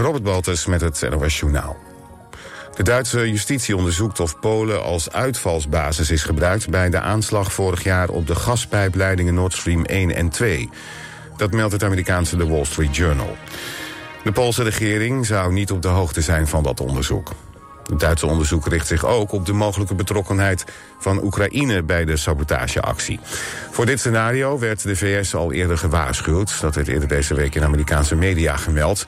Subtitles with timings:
[0.00, 1.76] Robert Baltus met het NOS Journaal.
[2.74, 6.70] De Duitse justitie onderzoekt of Polen als uitvalsbasis is gebruikt...
[6.70, 10.70] bij de aanslag vorig jaar op de gaspijpleidingen Nord Stream 1 en 2.
[11.36, 13.36] Dat meldt het Amerikaanse The Wall Street Journal.
[14.24, 17.32] De Poolse regering zou niet op de hoogte zijn van dat onderzoek.
[17.90, 20.64] Het Duitse onderzoek richt zich ook op de mogelijke betrokkenheid
[20.98, 23.20] van Oekraïne bij de sabotageactie.
[23.70, 26.60] Voor dit scenario werd de VS al eerder gewaarschuwd.
[26.60, 29.04] Dat werd eerder deze week in Amerikaanse media gemeld.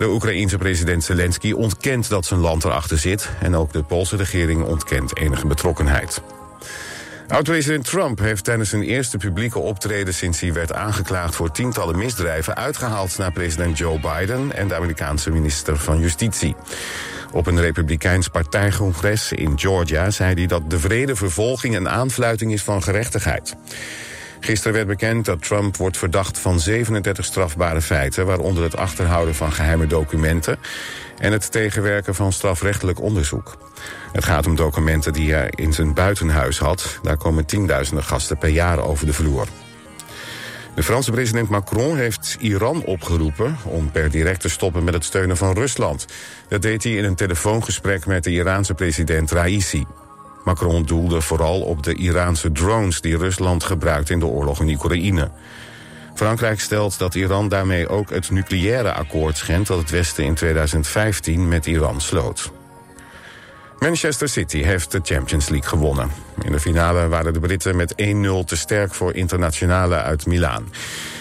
[0.00, 3.30] De Oekraïense president Zelensky ontkent dat zijn land erachter zit...
[3.40, 6.22] en ook de Poolse regering ontkent enige betrokkenheid.
[7.28, 10.14] Oud-president Trump heeft tijdens zijn eerste publieke optreden...
[10.14, 12.56] sinds hij werd aangeklaagd voor tientallen misdrijven...
[12.56, 16.56] uitgehaald naar president Joe Biden en de Amerikaanse minister van Justitie.
[17.32, 22.62] Op een republikeins partijcongres in Georgia zei hij dat de vrede vervolging een aanfluiting is
[22.62, 23.56] van gerechtigheid.
[24.40, 28.26] Gisteren werd bekend dat Trump wordt verdacht van 37 strafbare feiten...
[28.26, 30.58] waaronder het achterhouden van geheime documenten...
[31.18, 33.56] en het tegenwerken van strafrechtelijk onderzoek.
[34.12, 36.98] Het gaat om documenten die hij in zijn buitenhuis had.
[37.02, 39.46] Daar komen tienduizenden gasten per jaar over de vloer.
[40.74, 45.36] De Franse president Macron heeft Iran opgeroepen om per direct te stoppen met het steunen
[45.36, 46.06] van Rusland.
[46.48, 49.86] Dat deed hij in een telefoongesprek met de Iraanse president Raisi.
[50.50, 55.30] Macron doelde vooral op de Iraanse drones die Rusland gebruikt in de oorlog in Oekraïne.
[56.14, 61.48] Frankrijk stelt dat Iran daarmee ook het nucleaire akkoord schendt dat het Westen in 2015
[61.48, 62.50] met Iran sloot.
[63.78, 66.10] Manchester City heeft de Champions League gewonnen.
[66.42, 67.94] In de finale waren de Britten met 1-0
[68.44, 70.72] te sterk voor internationale uit Milaan.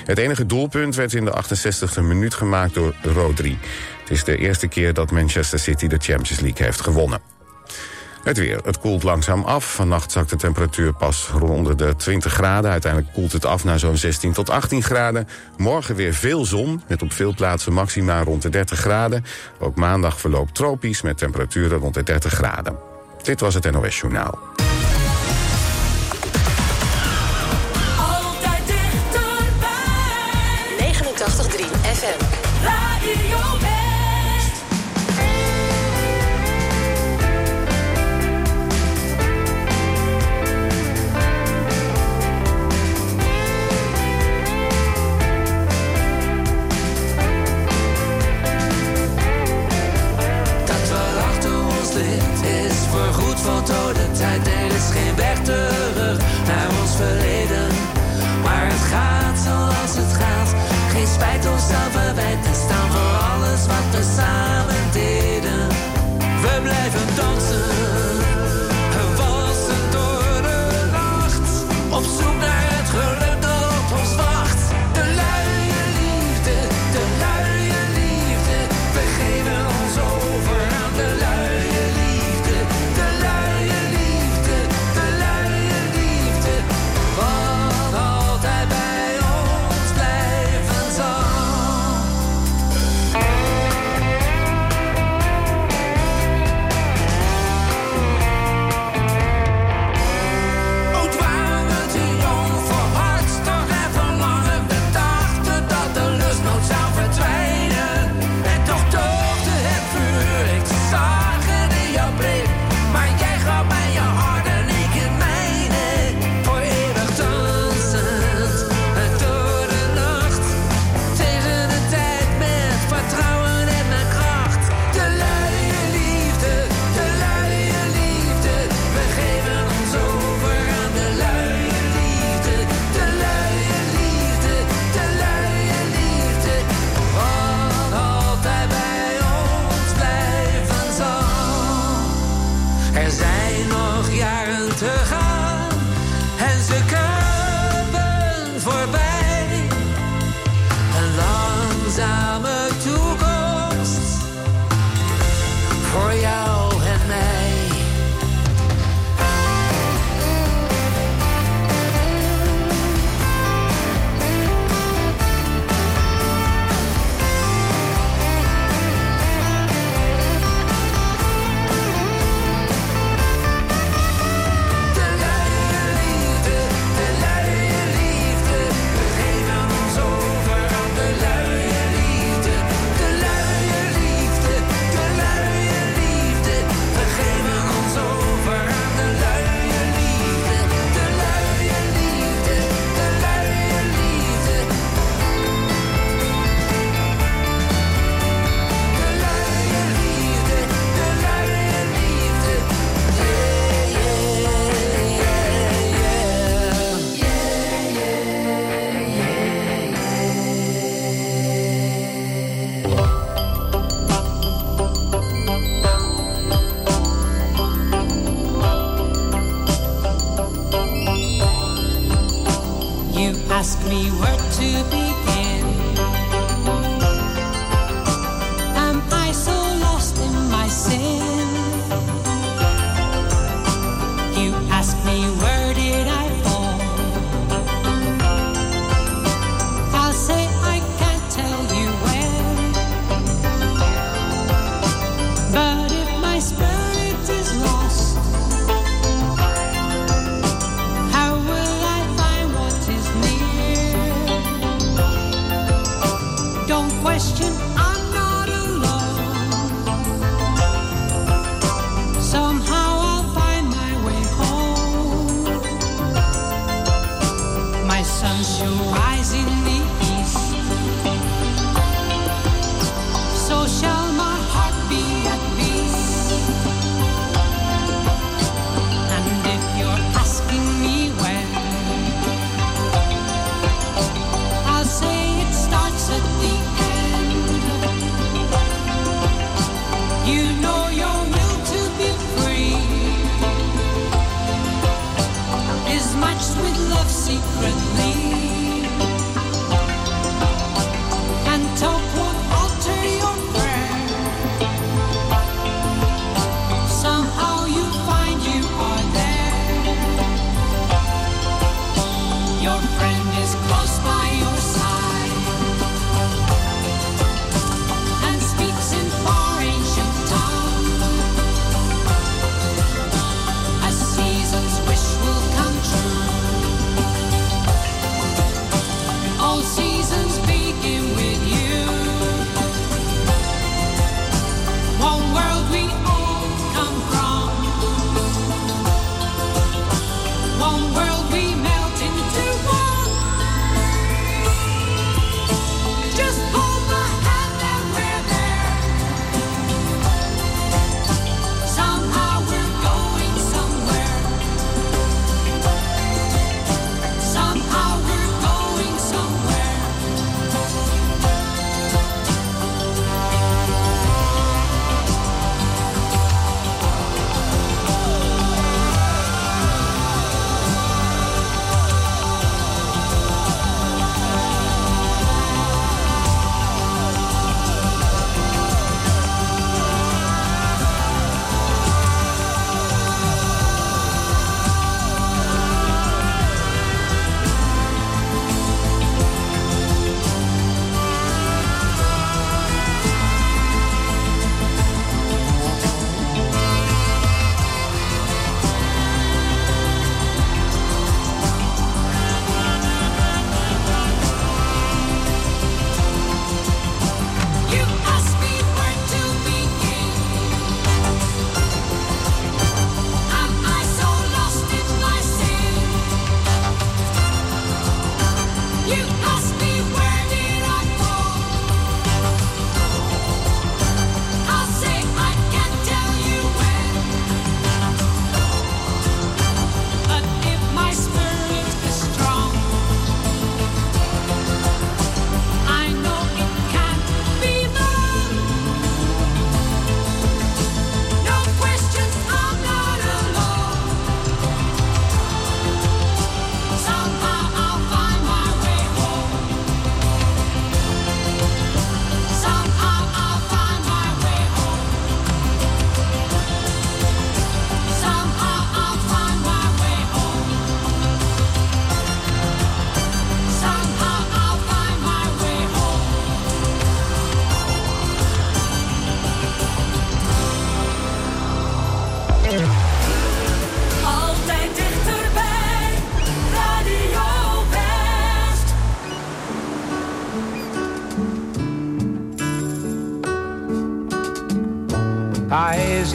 [0.05, 3.57] Het enige doelpunt werd in de 68e minuut gemaakt door Rodri.
[3.99, 7.38] Het is de eerste keer dat Manchester City de Champions League heeft gewonnen.
[8.23, 8.59] Het weer.
[8.63, 9.73] Het koelt langzaam af.
[9.73, 12.71] Vannacht zakt de temperatuur pas rond de 20 graden.
[12.71, 15.27] Uiteindelijk koelt het af naar zo'n 16 tot 18 graden.
[15.57, 19.25] Morgen weer veel zon, met op veel plaatsen maxima rond de 30 graden.
[19.59, 22.77] Ook maandag verloopt tropisch met temperaturen rond de 30 graden.
[23.21, 24.68] Dit was het NOS Journaal.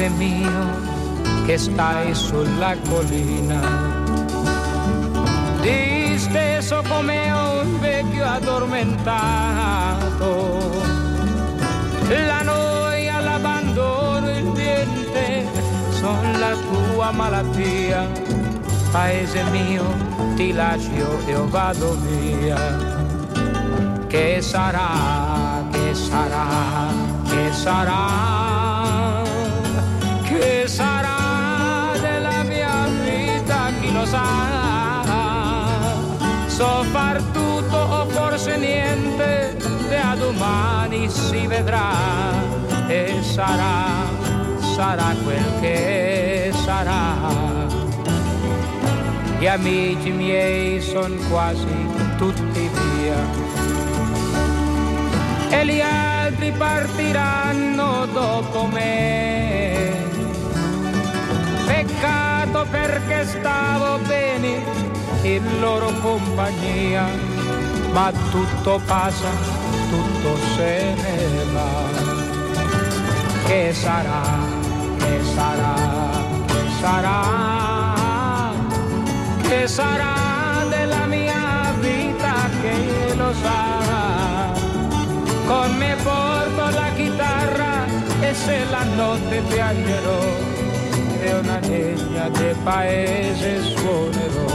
[0.04, 0.60] Padre mío
[1.46, 3.62] que estáis en la colina.
[5.62, 10.82] Disteso come un vecchio addormentato,
[12.26, 15.46] la noia, l'abbandono, il diente
[15.98, 18.06] son la tua malattia.
[18.92, 19.84] Paese mio,
[20.36, 22.58] ti lascio e vado via.
[24.06, 26.92] Che sarà, che sarà,
[27.24, 28.43] che sarà?
[34.14, 35.42] sa
[36.46, 39.56] so far tutto o forse niente
[39.90, 41.92] e a domani si vedrà
[42.86, 44.14] e sarà
[44.74, 47.02] sarà quel che sarà.
[49.38, 51.66] Gli amici miei sono quasi
[52.16, 53.20] tutti via.
[55.50, 59.83] E gli altri partiranno dopo me.
[62.64, 64.62] Peccato perché stavo bene
[65.22, 67.06] in loro compagnia,
[67.92, 69.28] ma tutto passa,
[69.90, 72.12] tutto se ne va.
[73.46, 74.22] Che sarà,
[74.98, 75.74] che sarà,
[76.46, 78.52] che sarà,
[79.42, 84.52] che sarà della mia vita che lo sarà.
[85.46, 87.84] Con me porto la chitarra
[88.20, 90.53] e se la notte piangerò
[91.24, 94.52] e una legna del paese suonerò.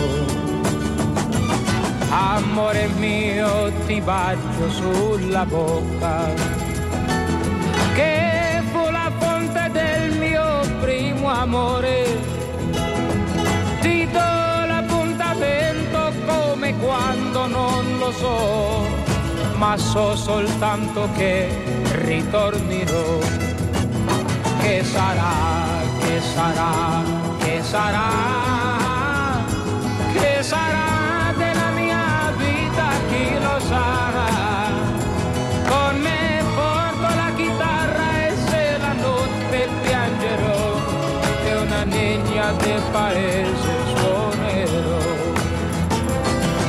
[2.09, 6.33] Amore mio ti bacio sulla bocca
[7.95, 12.05] che fu la fonte del mio primo amore.
[13.81, 18.85] Ti do l'appuntamento come quando non lo so,
[19.55, 21.49] ma so soltanto che
[22.05, 23.17] ritornerò.
[24.61, 25.78] Che sarà,
[26.19, 27.03] ¿Qué será?
[27.39, 28.09] ¿Qué será?
[30.13, 32.87] ¿Qué será de la mia vida?
[33.09, 34.27] ¿Quién lo sabe?
[35.69, 40.61] Con me porto la chitarra e se la notte piangerò
[41.45, 44.99] de una niña de paese suonerò.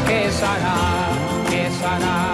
[0.06, 0.78] ¿Qué será?
[1.50, 2.29] ¿Qué será?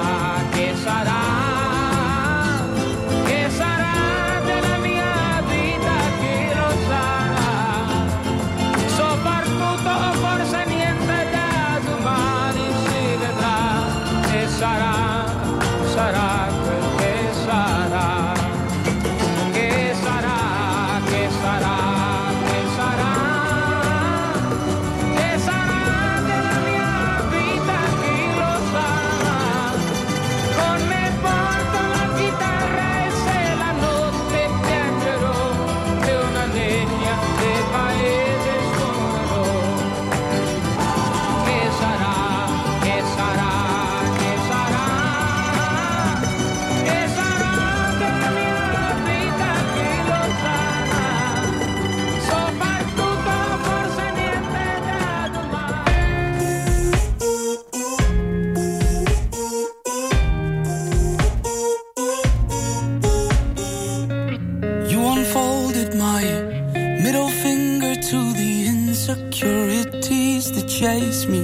[71.29, 71.43] Me.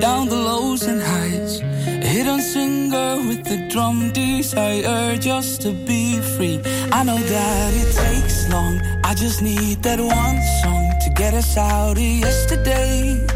[0.00, 6.20] Down the lows and highs, a hidden singer with the drum desire just to be
[6.20, 6.60] free.
[6.92, 11.56] I know that it takes long, I just need that one song to get us
[11.56, 13.26] out of yesterday.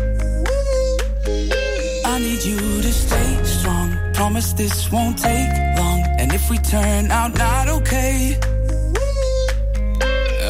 [2.05, 3.97] I need you to stay strong.
[4.15, 6.01] Promise this won't take long.
[6.19, 8.39] And if we turn out not okay,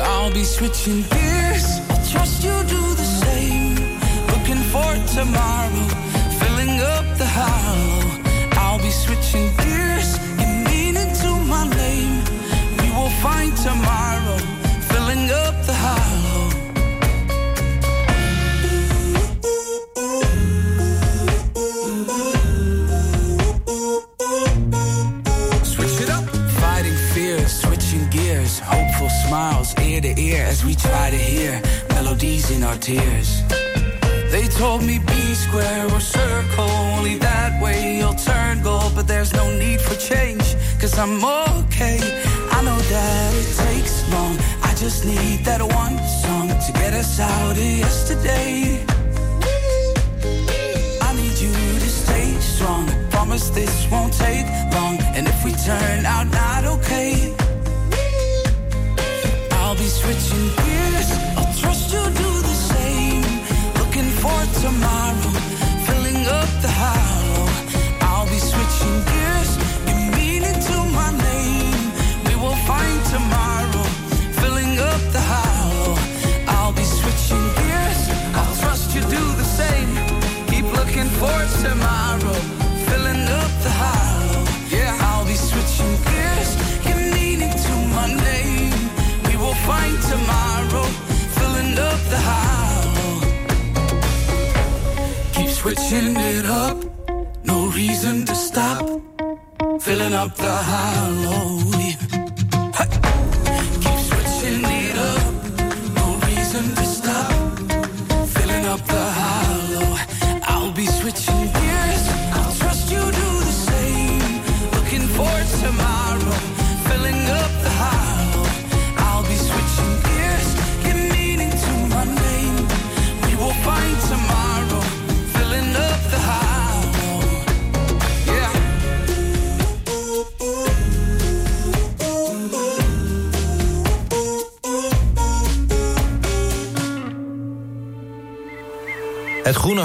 [0.05, 1.42] I'll be switching gears.
[5.25, 5.87] Tomorrow,
[6.41, 8.03] filling up the hollow.
[8.63, 10.09] I'll be switching gears.
[10.41, 12.25] You mean into my name.
[12.81, 14.39] We will find tomorrow,
[14.91, 16.45] filling up the hollow.
[25.73, 26.25] Switch it up.
[26.61, 32.51] Fighting fears, switching gears, hopeful smiles ear to ear as we try to hear melodies
[32.51, 33.62] in our tears.
[34.63, 38.93] Told me be square or circle, only that way you'll turn gold.
[38.95, 41.19] But there's no need for change, cause I'm
[41.59, 41.99] okay.
[42.53, 47.19] I know that it takes long, I just need that one song to get us
[47.19, 48.79] out of yesterday.
[51.09, 51.53] I need you
[51.85, 52.89] to stay strong.
[52.89, 54.97] I Promise this won't take long.
[55.17, 57.35] And if we turn out not okay,
[59.59, 61.32] I'll be switching gears.
[64.63, 65.62] Tomorrow,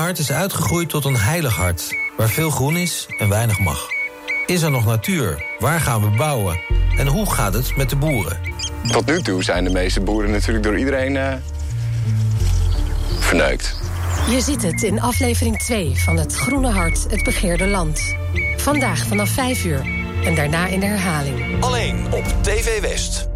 [0.07, 3.87] hart is uitgegroeid tot een heilig hart, waar veel groen is en weinig mag.
[4.45, 5.45] Is er nog natuur?
[5.59, 6.59] Waar gaan we bouwen?
[6.97, 8.39] En hoe gaat het met de boeren?
[8.91, 11.33] Tot nu toe zijn de meeste boeren natuurlijk door iedereen uh,
[13.19, 13.79] verneukt.
[14.29, 18.15] Je ziet het in aflevering 2 van Het Groene Hart, het begeerde land.
[18.57, 19.85] Vandaag vanaf 5 uur
[20.23, 21.63] en daarna in de herhaling.
[21.63, 23.27] Alleen op TV West.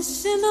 [0.00, 0.49] Wishing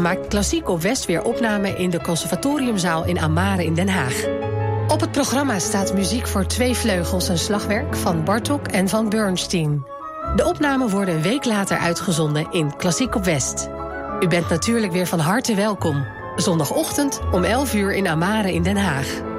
[0.00, 4.24] maakt Klassiek op West weer opname in de Conservatoriumzaal in Amare in Den Haag.
[4.88, 9.86] Op het programma staat muziek voor twee vleugels en slagwerk van Bartok en van Bernstein.
[10.36, 13.68] De opnamen worden een week later uitgezonden in Klassiek op West.
[14.20, 16.06] U bent natuurlijk weer van harte welkom.
[16.36, 19.35] Zondagochtend om 11 uur in Amare in Den Haag.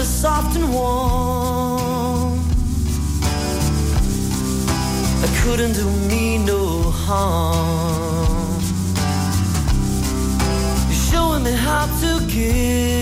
[0.00, 2.38] Cradle is soft and warm.
[5.24, 8.62] It couldn't do me no harm.
[10.88, 12.99] You're showing me how to give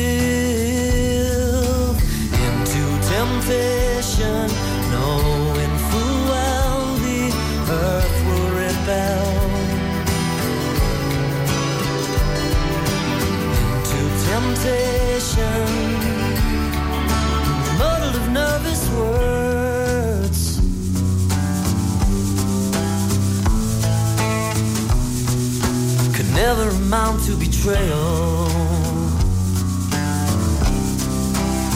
[26.88, 28.48] amount to betrayal.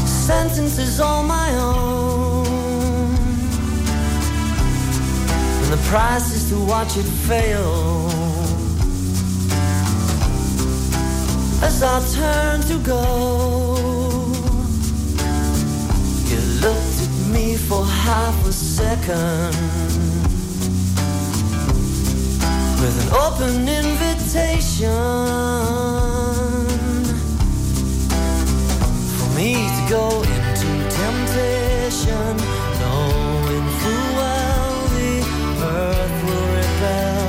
[0.07, 2.47] Sentences all my own,
[5.61, 8.09] and the price is to watch it fail.
[11.63, 13.05] As I turn to go,
[16.31, 19.53] you looked at me for half a second
[22.81, 24.12] with an open invitation
[29.19, 32.37] for me to go into temptation,
[32.81, 35.13] knowing full well the
[35.61, 37.29] earth will rebel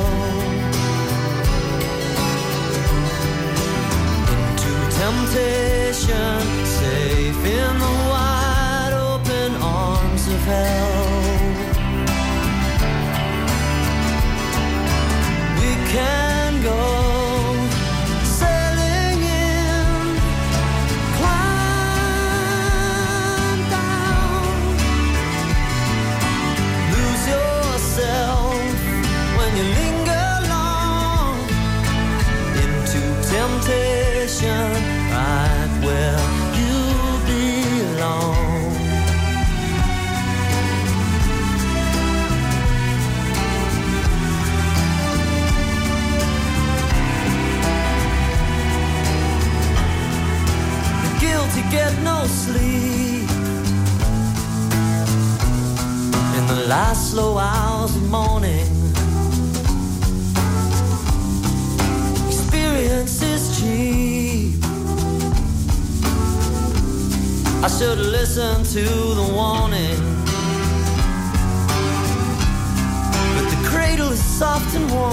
[4.32, 11.04] into temptation, safe in the wide open arms of hell.
[15.60, 16.33] we can
[68.74, 70.00] to the warning.
[73.36, 75.13] But the cradle is soft and warm.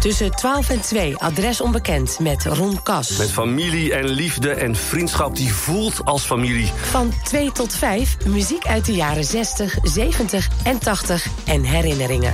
[0.00, 3.16] Tussen 12 en 2 adres onbekend met Ron Kas.
[3.16, 6.72] Met familie en liefde en vriendschap die voelt als familie.
[6.90, 12.32] Van 2 tot 5 muziek uit de jaren 60, 70 en 80 en herinneringen.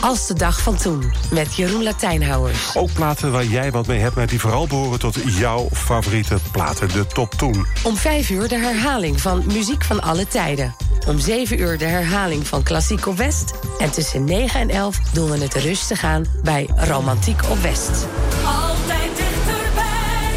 [0.00, 2.76] Als de dag van toen, met Jeroen Latijnhouwers.
[2.76, 6.88] Ook platen waar jij wat mee hebt, maar die vooral behoren tot jouw favoriete platen,
[6.88, 7.66] de top 10.
[7.82, 10.74] Om 5 uur de herhaling van Muziek van alle tijden.
[11.06, 13.54] Om 7 uur de herhaling van Klassiek op West.
[13.78, 18.06] En tussen 9 en 11 doen we het rustig aan bij Romantiek op West.
[18.44, 20.34] Altijd dichterbij.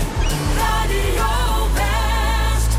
[0.57, 2.77] Radio West.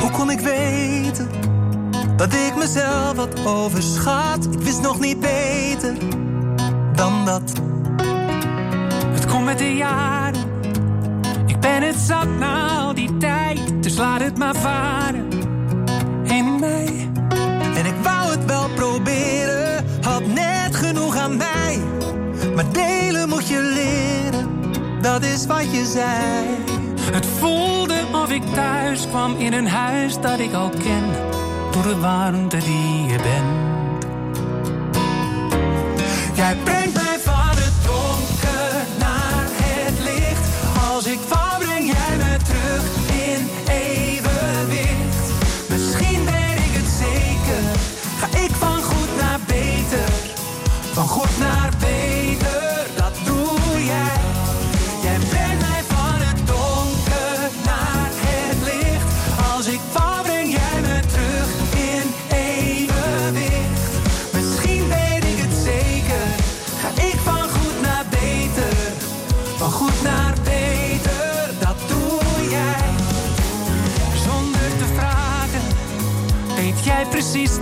[0.00, 1.28] Hoe kon ik weten
[2.16, 4.48] dat ik mezelf had overschat?
[4.50, 5.94] Ik wist nog niet beter
[6.94, 7.67] dan dat.
[9.38, 10.40] Komt met de jaren.
[11.46, 13.82] Ik ben het zat na al die tijd.
[13.82, 15.28] Dus laat het maar varen.
[16.24, 17.10] In mij.
[17.74, 21.80] En ik wou het wel proberen, had net genoeg aan mij.
[22.54, 24.48] Maar delen moet je leren,
[25.00, 26.46] dat is wat je zei.
[27.12, 31.04] Het voelde of ik thuis kwam in een huis dat ik al ken.
[31.70, 33.66] Door de warmte die je bent.
[36.34, 37.07] Jij brengt mij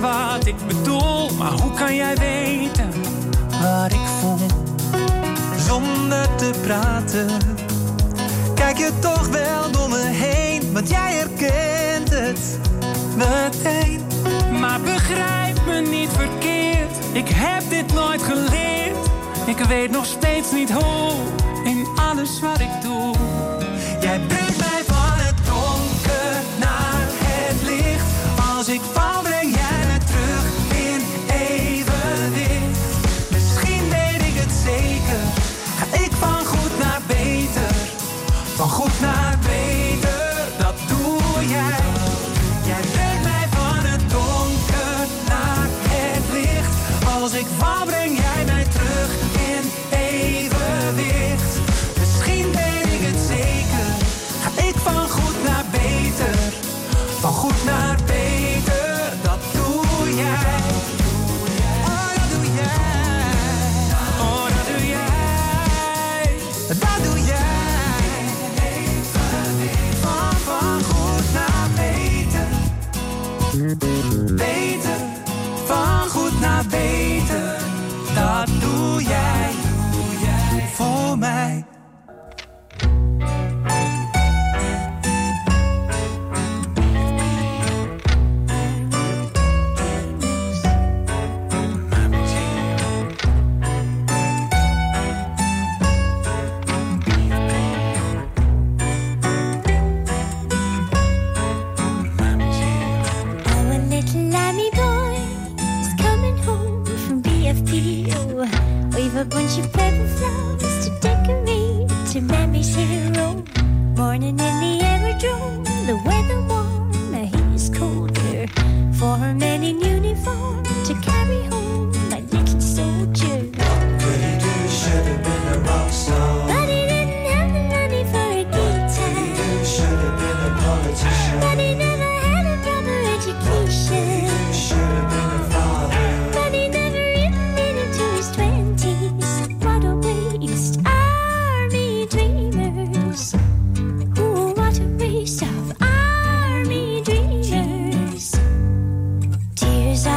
[0.01, 1.31] wat ik bedoel.
[1.39, 2.91] Maar hoe kan jij weten
[3.63, 4.47] wat ik voel?
[5.67, 7.29] Zonder te praten.
[8.55, 12.59] Kijk je toch wel door me heen, want jij herkent het
[13.17, 14.01] meteen.
[14.61, 16.97] Maar begrijp me niet verkeerd.
[17.13, 18.97] Ik heb dit nooit geleerd.
[19.47, 21.13] Ik weet nog steeds niet hoe.
[21.65, 23.15] In alles wat ik doe.
[24.01, 24.21] Jij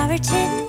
[0.10, 0.68] Puritan